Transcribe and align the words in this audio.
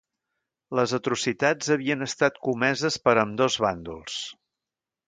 Les 0.79 0.95
atrocitats 0.99 1.69
havien 1.75 2.07
estat 2.09 2.41
comeses 2.49 2.99
per 3.07 3.17
ambdós 3.27 3.63
bàndols. 3.69 4.23